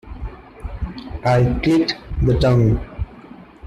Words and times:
I 1.23 1.59
clicked 1.61 1.93
the 2.23 2.35
tongue. 2.39 2.79